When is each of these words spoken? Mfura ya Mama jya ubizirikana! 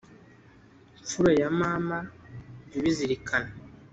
Mfura 1.01 1.31
ya 1.41 1.49
Mama 1.59 1.97
jya 2.69 2.75
ubizirikana! 2.77 3.51